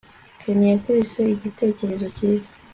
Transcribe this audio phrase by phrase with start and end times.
[0.41, 2.49] ken yakubise igitekerezo cyiza